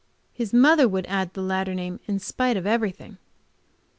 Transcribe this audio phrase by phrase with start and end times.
[0.33, 3.19] His mother would add the latter name in spite of everything.